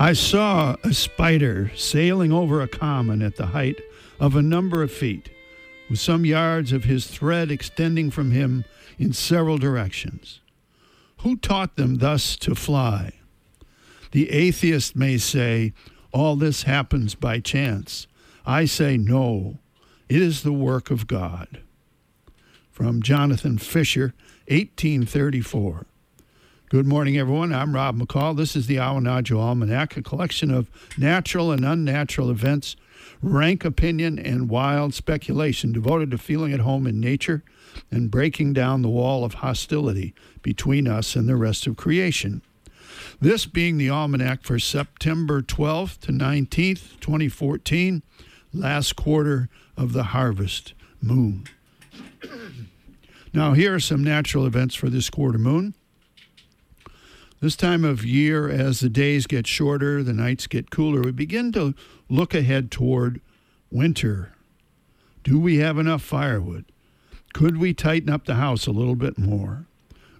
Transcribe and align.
I 0.00 0.14
saw 0.14 0.76
a 0.82 0.94
spider 0.94 1.72
sailing 1.76 2.32
over 2.32 2.62
a 2.62 2.68
common 2.68 3.20
at 3.20 3.36
the 3.36 3.48
height 3.48 3.82
of 4.18 4.34
a 4.34 4.40
number 4.40 4.82
of 4.82 4.90
feet, 4.90 5.28
with 5.90 5.98
some 5.98 6.24
yards 6.24 6.72
of 6.72 6.84
his 6.84 7.06
thread 7.06 7.50
extending 7.50 8.10
from 8.10 8.30
him 8.30 8.64
in 8.98 9.12
several 9.12 9.58
directions. 9.58 10.40
Who 11.18 11.36
taught 11.36 11.76
them 11.76 11.98
thus 11.98 12.36
to 12.36 12.54
fly? 12.54 13.12
The 14.12 14.30
atheist 14.30 14.96
may 14.96 15.18
say, 15.18 15.74
all 16.12 16.34
this 16.34 16.62
happens 16.62 17.14
by 17.14 17.38
chance. 17.38 18.06
I 18.46 18.64
say, 18.64 18.96
no, 18.96 19.58
it 20.08 20.22
is 20.22 20.42
the 20.42 20.50
work 20.50 20.90
of 20.90 21.08
God. 21.08 21.60
From 22.70 23.02
Jonathan 23.02 23.58
Fisher, 23.58 24.14
1834. 24.48 25.84
Good 26.70 26.86
morning, 26.86 27.18
everyone. 27.18 27.52
I'm 27.52 27.74
Rob 27.74 27.98
McCall. 27.98 28.36
This 28.36 28.54
is 28.54 28.68
the 28.68 28.76
Awanadjo 28.76 29.36
Almanac, 29.36 29.96
a 29.96 30.02
collection 30.02 30.52
of 30.52 30.70
natural 30.96 31.50
and 31.50 31.64
unnatural 31.64 32.30
events, 32.30 32.76
rank 33.20 33.64
opinion, 33.64 34.20
and 34.20 34.48
wild 34.48 34.94
speculation 34.94 35.72
devoted 35.72 36.12
to 36.12 36.18
feeling 36.18 36.52
at 36.52 36.60
home 36.60 36.86
in 36.86 37.00
nature 37.00 37.42
and 37.90 38.08
breaking 38.08 38.52
down 38.52 38.82
the 38.82 38.88
wall 38.88 39.24
of 39.24 39.34
hostility 39.34 40.14
between 40.42 40.86
us 40.86 41.16
and 41.16 41.28
the 41.28 41.34
rest 41.34 41.66
of 41.66 41.76
creation. 41.76 42.40
This 43.20 43.46
being 43.46 43.76
the 43.76 43.90
almanac 43.90 44.44
for 44.44 44.60
September 44.60 45.42
12th 45.42 45.98
to 46.02 46.12
19th, 46.12 47.00
2014, 47.00 48.04
last 48.54 48.94
quarter 48.94 49.48
of 49.76 49.92
the 49.92 50.04
harvest 50.04 50.74
moon. 51.02 51.48
now, 53.34 53.54
here 53.54 53.74
are 53.74 53.80
some 53.80 54.04
natural 54.04 54.46
events 54.46 54.76
for 54.76 54.88
this 54.88 55.10
quarter 55.10 55.36
moon. 55.36 55.74
This 57.40 57.56
time 57.56 57.86
of 57.86 58.04
year, 58.04 58.50
as 58.50 58.80
the 58.80 58.90
days 58.90 59.26
get 59.26 59.46
shorter, 59.46 60.02
the 60.02 60.12
nights 60.12 60.46
get 60.46 60.70
cooler, 60.70 61.00
we 61.00 61.10
begin 61.10 61.52
to 61.52 61.74
look 62.10 62.34
ahead 62.34 62.70
toward 62.70 63.22
winter. 63.70 64.32
Do 65.24 65.40
we 65.40 65.56
have 65.56 65.78
enough 65.78 66.02
firewood? 66.02 66.66
Could 67.32 67.56
we 67.56 67.72
tighten 67.72 68.10
up 68.10 68.26
the 68.26 68.34
house 68.34 68.66
a 68.66 68.72
little 68.72 68.94
bit 68.94 69.16
more? 69.16 69.64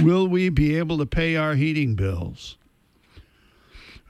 Will 0.00 0.26
we 0.26 0.48
be 0.48 0.76
able 0.76 0.98
to 0.98 1.06
pay 1.06 1.36
our 1.36 1.54
heating 1.54 1.94
bills? 1.94 2.56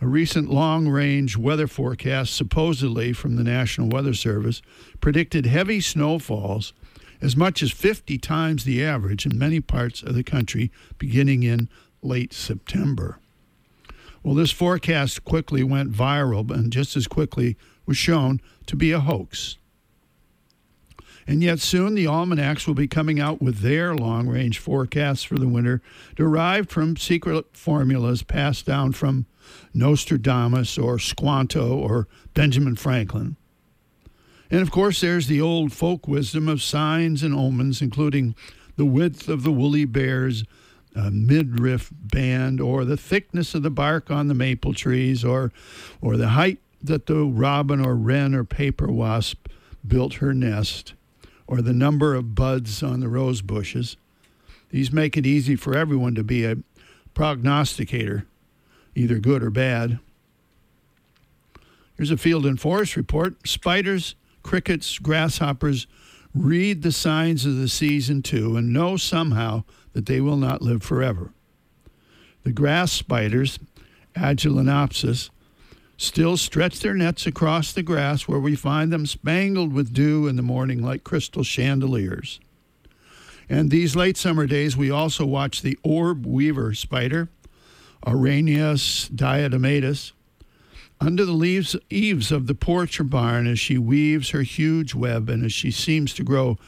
A 0.01 0.07
recent 0.07 0.49
long 0.49 0.89
range 0.89 1.37
weather 1.37 1.67
forecast, 1.67 2.35
supposedly 2.35 3.13
from 3.13 3.37
the 3.37 3.45
National 3.45 3.91
Weather 3.91 4.15
Service, 4.15 4.63
predicted 5.03 5.45
heavy 5.45 5.83
snowfalls 5.83 6.73
as 7.21 7.37
much 7.37 7.63
as 7.63 7.71
50 7.71 8.17
times 8.17 8.65
the 8.65 8.83
average 8.83 9.27
in 9.27 9.39
many 9.39 9.61
parts 9.61 10.03
of 10.03 10.15
the 10.15 10.25
country 10.25 10.71
beginning 10.99 11.43
in 11.43 11.69
late 12.05 12.33
September. 12.33 13.19
Well, 14.23 14.35
this 14.35 14.51
forecast 14.51 15.25
quickly 15.25 15.63
went 15.63 15.93
viral 15.93 16.51
and 16.51 16.73
just 16.73 16.97
as 16.97 17.07
quickly 17.07 17.57
was 17.87 17.97
shown 17.97 18.41
to 18.67 18.77
be 18.77 18.91
a 18.91 19.01
hoax. 19.01 19.59
And 21.27 21.43
yet, 21.43 21.61
soon 21.61 21.95
the 21.95 22.07
almanacs 22.07 22.67
will 22.67 22.75
be 22.75 22.87
coming 22.87 23.19
out 23.19 23.41
with 23.41 23.61
their 23.61 23.95
long 23.95 24.29
range 24.29 24.59
forecasts 24.59 25.23
for 25.23 25.37
the 25.37 25.49
winter, 25.49 25.81
derived 26.17 26.71
from 26.71 26.97
secret 26.97 27.47
formulas 27.57 28.23
passed 28.23 28.67
down 28.67 28.93
from 28.93 29.27
Nostradamus 29.73 30.77
or 30.77 30.99
Squanto 30.99 31.77
or 31.77 32.09
Benjamin 32.35 32.77
Franklin. 32.77 33.37
And 34.51 34.61
of 34.61 34.71
course, 34.71 35.01
there's 35.01 35.27
the 35.27 35.41
old 35.41 35.73
folk 35.73 36.07
wisdom 36.07 36.49
of 36.49 36.63
signs 36.63 37.23
and 37.23 37.35
omens, 37.35 37.81
including 37.81 38.35
the 38.77 38.85
width 38.85 39.29
of 39.29 39.43
the 39.43 39.53
woolly 39.53 39.87
bear's 39.87 40.45
uh, 40.95 41.11
midriff 41.13 41.91
band, 41.93 42.61
or 42.61 42.85
the 42.85 42.97
thickness 42.97 43.55
of 43.55 43.63
the 43.63 43.71
bark 43.71 44.11
on 44.11 44.29
the 44.29 44.35
maple 44.35 44.75
trees, 44.75 45.25
or, 45.25 45.53
or 46.01 46.17
the 46.17 46.29
height 46.29 46.59
that 46.83 47.07
the 47.07 47.25
robin 47.25 47.85
or 47.85 47.97
wren 47.97 48.35
or 48.35 48.45
paper 48.45 48.91
wasp 48.91 49.49
built 49.87 50.15
her 50.15 50.35
nest, 50.35 50.95
or 51.47 51.61
the 51.61 51.73
number 51.73 52.15
of 52.15 52.35
buds 52.35 52.83
on 52.83 53.01
the 53.01 53.09
rose 53.09 53.43
bushes. 53.43 53.97
These 54.71 54.93
make 54.93 55.17
it 55.17 55.27
easy 55.27 55.57
for 55.57 55.77
everyone 55.77 56.15
to 56.15 56.25
be 56.25 56.45
a 56.45 56.57
prognosticator, 57.15 58.27
either 58.95 59.19
good 59.19 59.43
or 59.43 59.51
bad. 59.51 59.99
Here's 61.97 62.11
a 62.11 62.17
field 62.17 62.45
and 62.45 62.61
forest 62.61 62.97
report. 62.97 63.47
Spiders, 63.47 64.15
crickets, 64.43 64.99
grasshoppers 64.99 65.87
read 66.35 66.83
the 66.83 66.91
signs 66.91 67.47
of 67.47 67.57
the 67.57 67.69
season 67.69 68.21
too 68.21 68.57
and 68.57 68.73
know 68.73 68.97
somehow 68.97 69.63
that 69.95 70.07
they 70.07 70.21
will 70.21 70.37
not 70.37 70.61
live 70.61 70.83
forever. 70.83 71.31
The 72.43 72.53
grass 72.53 72.93
spiders, 72.93 73.59
Agelenopsis, 74.15 75.31
still 75.97 76.37
stretch 76.37 76.81
their 76.81 76.95
nets 76.95 77.27
across 77.27 77.73
the 77.73 77.83
grass 77.83 78.29
where 78.29 78.39
we 78.39 78.55
find 78.55 78.93
them 78.93 79.07
spangled 79.07 79.73
with 79.73 79.95
dew 79.95 80.27
in 80.27 80.37
the 80.37 80.43
morning 80.43 80.83
like 80.83 81.05
crystal 81.05 81.43
chandeliers. 81.43 82.41
And 83.49 83.71
these 83.71 83.97
late 83.97 84.17
summer 84.17 84.47
days, 84.47 84.77
we 84.77 84.91
also 84.91 85.25
watch 85.25 85.63
the 85.63 85.79
orb 85.83 86.27
weaver 86.27 86.75
spider, 86.75 87.29
Araneus 88.07 89.09
diadematus, 89.11 90.13
under 91.01 91.25
the 91.25 91.33
leaves, 91.33 91.77
eaves 91.91 92.33
of 92.33 92.47
the 92.47 92.55
porch 92.55 92.99
or 93.01 93.05
barn 93.05 93.47
as 93.47 93.61
she 93.61 93.79
weaves 93.79 94.31
her 94.31 94.43
huge 94.43 94.95
web 94.95 95.29
and 95.29 95.45
as 95.45 95.53
she 95.53 95.71
seems 95.71 96.15
to 96.15 96.25
grow 96.25 96.59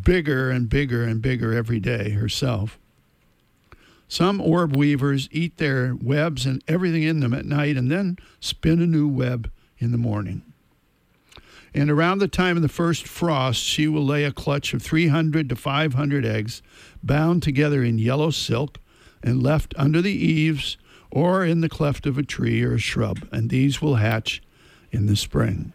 bigger 0.00 0.50
and 0.50 0.68
bigger 0.68 1.04
and 1.04 1.20
bigger 1.20 1.52
every 1.52 1.80
day 1.80 2.10
herself. 2.10 2.78
Some 4.08 4.40
orb 4.40 4.76
weavers 4.76 5.28
eat 5.32 5.56
their 5.56 5.94
webs 5.94 6.44
and 6.44 6.62
everything 6.68 7.02
in 7.02 7.20
them 7.20 7.32
at 7.32 7.46
night 7.46 7.76
and 7.76 7.90
then 7.90 8.18
spin 8.40 8.82
a 8.82 8.86
new 8.86 9.08
web 9.08 9.50
in 9.78 9.92
the 9.92 9.98
morning. 9.98 10.42
And 11.74 11.90
around 11.90 12.18
the 12.18 12.28
time 12.28 12.56
of 12.56 12.62
the 12.62 12.68
first 12.68 13.06
frost, 13.06 13.62
she 13.62 13.88
will 13.88 14.04
lay 14.04 14.24
a 14.24 14.32
clutch 14.32 14.74
of 14.74 14.82
300 14.82 15.48
to 15.48 15.56
500 15.56 16.26
eggs 16.26 16.62
bound 17.02 17.42
together 17.42 17.82
in 17.82 17.98
yellow 17.98 18.30
silk 18.30 18.78
and 19.22 19.42
left 19.42 19.74
under 19.78 20.02
the 20.02 20.12
eaves 20.12 20.76
or 21.10 21.44
in 21.44 21.60
the 21.60 21.68
cleft 21.68 22.06
of 22.06 22.18
a 22.18 22.22
tree 22.22 22.62
or 22.62 22.74
a 22.74 22.78
shrub, 22.78 23.26
and 23.32 23.48
these 23.48 23.80
will 23.80 23.96
hatch 23.96 24.42
in 24.90 25.06
the 25.06 25.16
spring. 25.16 25.72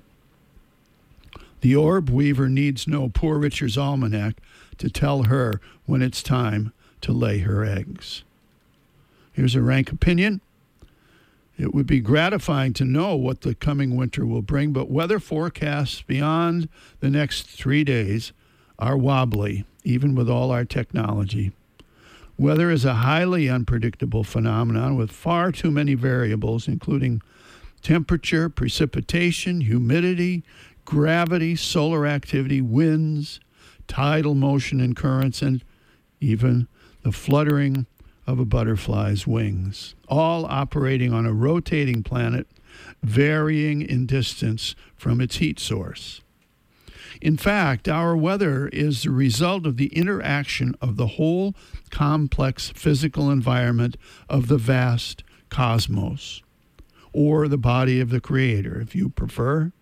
The 1.61 1.75
orb 1.75 2.09
weaver 2.09 2.49
needs 2.49 2.87
no 2.87 3.09
poor 3.09 3.39
Richard's 3.39 3.77
almanac 3.77 4.35
to 4.77 4.89
tell 4.89 5.23
her 5.23 5.59
when 5.85 6.01
it's 6.01 6.21
time 6.21 6.71
to 7.01 7.11
lay 7.11 7.39
her 7.39 7.65
eggs. 7.65 8.23
Here's 9.33 9.55
a 9.55 9.61
rank 9.61 9.91
opinion. 9.91 10.41
It 11.57 11.73
would 11.73 11.87
be 11.87 11.99
gratifying 11.99 12.73
to 12.73 12.85
know 12.85 13.15
what 13.15 13.41
the 13.41 13.55
coming 13.55 13.95
winter 13.95 14.25
will 14.25 14.43
bring, 14.43 14.73
but 14.73 14.91
weather 14.91 15.19
forecasts 15.19 16.03
beyond 16.03 16.69
the 16.99 17.09
next 17.09 17.47
three 17.47 17.83
days 17.83 18.31
are 18.77 18.97
wobbly, 18.97 19.65
even 19.83 20.13
with 20.13 20.29
all 20.29 20.51
our 20.51 20.65
technology. 20.65 21.51
Weather 22.37 22.69
is 22.69 22.85
a 22.85 22.95
highly 22.95 23.49
unpredictable 23.49 24.23
phenomenon 24.23 24.95
with 24.95 25.11
far 25.11 25.51
too 25.51 25.71
many 25.71 25.95
variables, 25.95 26.67
including 26.67 27.23
temperature, 27.81 28.49
precipitation, 28.49 29.61
humidity, 29.61 30.43
gravity, 30.87 31.53
solar 31.53 32.07
activity, 32.07 32.61
winds, 32.61 33.41
tidal 33.89 34.33
motion 34.33 34.79
and 34.79 34.95
currents, 34.95 35.41
and 35.41 35.61
even 36.21 36.65
the 37.03 37.11
fluttering 37.11 37.85
of 38.25 38.39
a 38.39 38.45
butterfly's 38.45 39.27
wings, 39.27 39.95
all 40.07 40.45
operating 40.45 41.11
on 41.11 41.25
a 41.25 41.33
rotating 41.33 42.03
planet 42.03 42.47
varying 43.03 43.81
in 43.81 44.05
distance 44.05 44.75
from 44.95 45.19
its 45.19 45.37
heat 45.37 45.59
source. 45.59 46.21
In 47.21 47.35
fact, 47.35 47.89
our 47.89 48.15
weather 48.15 48.69
is 48.69 49.03
the 49.03 49.11
result 49.11 49.65
of 49.65 49.75
the 49.75 49.87
interaction 49.87 50.73
of 50.79 50.95
the 50.95 51.07
whole 51.07 51.53
complex 51.89 52.69
physical 52.69 53.29
environment 53.29 53.97
of 54.29 54.47
the 54.47 54.57
vast 54.57 55.25
cosmos, 55.49 56.43
or 57.11 57.49
the 57.49 57.57
body 57.57 57.99
of 57.99 58.09
the 58.09 58.21
Creator, 58.21 58.79
if 58.79 58.95
you 58.95 59.09
prefer. 59.09 59.73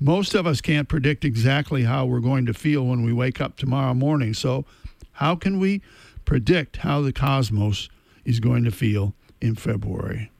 Most 0.00 0.34
of 0.34 0.46
us 0.46 0.62
can't 0.62 0.88
predict 0.88 1.26
exactly 1.26 1.82
how 1.84 2.06
we're 2.06 2.20
going 2.20 2.46
to 2.46 2.54
feel 2.54 2.86
when 2.86 3.04
we 3.04 3.12
wake 3.12 3.38
up 3.38 3.56
tomorrow 3.56 3.92
morning, 3.92 4.32
so 4.32 4.64
how 5.12 5.36
can 5.36 5.60
we 5.60 5.82
predict 6.24 6.78
how 6.78 7.02
the 7.02 7.12
cosmos 7.12 7.90
is 8.24 8.40
going 8.40 8.64
to 8.64 8.70
feel 8.70 9.14
in 9.42 9.54
February? 9.54 10.30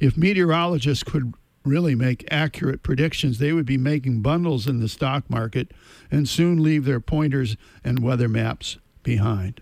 If 0.00 0.16
meteorologists 0.16 1.04
could 1.04 1.34
really 1.64 1.94
make 1.94 2.26
accurate 2.32 2.82
predictions, 2.82 3.38
they 3.38 3.52
would 3.52 3.66
be 3.66 3.78
making 3.78 4.22
bundles 4.22 4.66
in 4.66 4.80
the 4.80 4.88
stock 4.88 5.30
market 5.30 5.70
and 6.10 6.28
soon 6.28 6.60
leave 6.60 6.84
their 6.84 6.98
pointers 6.98 7.56
and 7.84 8.00
weather 8.00 8.28
maps 8.28 8.78
behind. 9.04 9.60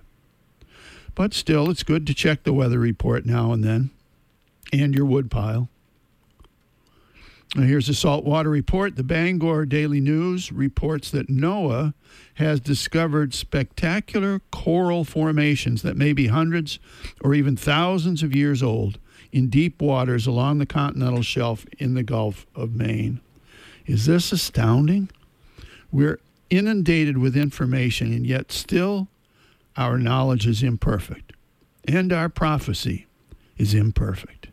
But 1.15 1.35
still, 1.35 1.69
it's 1.69 1.83
good 1.83 2.07
to 2.07 2.15
check 2.15 2.45
the 2.45 2.55
weather 2.55 2.79
report 2.79 3.27
now 3.27 3.53
and 3.53 3.63
then 3.63 3.91
and 4.73 4.95
your 4.95 5.05
woodpile. 5.05 5.69
Here's 7.57 7.89
a 7.89 7.95
saltwater 7.95 8.49
report. 8.49 8.95
The 8.95 9.03
Bangor 9.03 9.67
Daily 9.67 10.01
News 10.01 10.53
reports 10.53 11.11
that 11.11 11.29
NOAA 11.29 11.95
has 12.35 12.61
discovered 12.61 13.35
spectacular 13.35 14.41
coral 14.53 15.03
formations 15.03 15.83
that 15.83 15.97
may 15.97 16.13
be 16.13 16.29
hundreds 16.29 16.79
or 17.21 17.35
even 17.35 17.57
thousands 17.57 18.23
of 18.23 18.37
years 18.37 18.63
old 18.63 19.01
in 19.33 19.49
deep 19.49 19.83
waters 19.83 20.29
along 20.29 20.59
the 20.59 20.67
continental 20.67 21.23
shelf 21.23 21.67
in 21.79 21.95
the 21.95 22.05
Gulf 22.05 22.47
of 22.55 22.77
Maine. 22.77 23.21
Is 23.85 24.07
this 24.07 24.31
astounding? 24.31 25.11
We're 25.91 26.21
inundated 26.51 27.19
with 27.19 27.37
information, 27.37 28.13
and 28.13 28.25
yet 28.25 28.53
still 28.53 29.09
our 29.77 29.99
knowledge 29.99 30.47
is 30.47 30.63
imperfect, 30.63 31.33
and 31.87 32.13
our 32.13 32.29
prophecy 32.29 33.07
is 33.57 33.75
imperfect. 33.75 34.50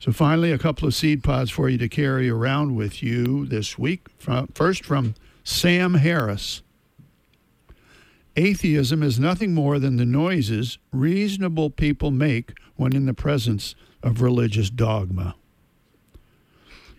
So, 0.00 0.12
finally, 0.12 0.52
a 0.52 0.58
couple 0.58 0.86
of 0.86 0.94
seed 0.94 1.24
pods 1.24 1.50
for 1.50 1.68
you 1.68 1.76
to 1.78 1.88
carry 1.88 2.30
around 2.30 2.76
with 2.76 3.02
you 3.02 3.46
this 3.46 3.78
week. 3.78 4.06
First, 4.54 4.84
from 4.84 5.14
Sam 5.42 5.94
Harris 5.94 6.62
Atheism 8.38 9.02
is 9.02 9.18
nothing 9.18 9.52
more 9.52 9.80
than 9.80 9.96
the 9.96 10.06
noises 10.06 10.78
reasonable 10.92 11.70
people 11.70 12.12
make 12.12 12.52
when 12.76 12.94
in 12.94 13.06
the 13.06 13.12
presence 13.12 13.74
of 14.00 14.22
religious 14.22 14.70
dogma. 14.70 15.34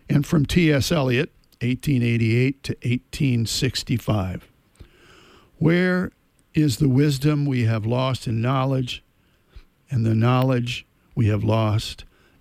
And 0.10 0.26
from 0.26 0.46
T.S. 0.46 0.92
Eliot, 0.92 1.32
1888 1.62 2.64
to 2.64 2.74
1865. 2.74 4.50
Where 5.60 6.12
is 6.54 6.76
the 6.78 6.90
wisdom 6.90 7.46
we 7.46 7.64
have 7.64 7.86
lost 7.86 8.28
in 8.28 8.42
knowledge 8.42 9.02
and 9.90 10.06
the 10.06 10.16
knowledge 10.16 10.86
we 11.16 11.28
have 11.28 11.46
lost 11.46 12.04